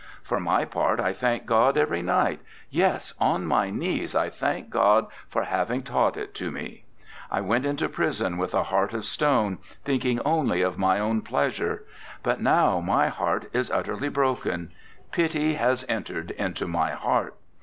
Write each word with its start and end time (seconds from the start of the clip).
For 0.23 0.39
my 0.39 0.65
part 0.65 0.99
I 0.99 1.13
thank 1.13 1.45
God 1.45 1.77
every 1.77 2.01
night, 2.01 2.39
yes, 2.71 3.13
on 3.19 3.45
my 3.45 3.69
knees 3.69 4.15
I 4.15 4.29
thank 4.31 4.71
God 4.71 5.05
for 5.29 5.43
having 5.43 5.83
taught 5.83 6.17
it 6.17 6.33
to 6.37 6.49
me. 6.49 6.85
I 7.29 7.39
went 7.39 7.67
into 7.67 7.87
prison 7.87 8.39
with 8.39 8.55
a 8.55 8.63
heart 8.63 8.95
of 8.95 9.05
stone, 9.05 9.59
thinking 9.85 10.19
only 10.21 10.63
of 10.63 10.79
my 10.79 10.97
own 10.99 11.21
pleasure, 11.21 11.85
but 12.23 12.41
now 12.41 12.79
my 12.79 13.09
heart 13.09 13.47
is 13.53 13.69
utterly 13.69 14.09
broken 14.09 14.71
pity 15.11 15.53
has 15.53 15.85
entered 15.87 16.31
into 16.31 16.67
my 16.67 16.93
heart. 16.93 17.35